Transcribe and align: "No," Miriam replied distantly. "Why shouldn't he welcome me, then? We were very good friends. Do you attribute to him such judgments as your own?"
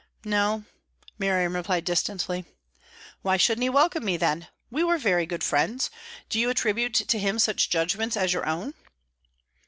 "No," 0.25 0.63
Miriam 1.19 1.55
replied 1.55 1.85
distantly. 1.85 2.45
"Why 3.21 3.37
shouldn't 3.37 3.61
he 3.61 3.69
welcome 3.69 4.03
me, 4.03 4.17
then? 4.17 4.47
We 4.71 4.83
were 4.83 4.97
very 4.97 5.27
good 5.27 5.43
friends. 5.43 5.91
Do 6.27 6.39
you 6.39 6.49
attribute 6.49 6.95
to 6.95 7.19
him 7.19 7.37
such 7.37 7.69
judgments 7.69 8.17
as 8.17 8.33
your 8.33 8.47
own?" 8.49 8.73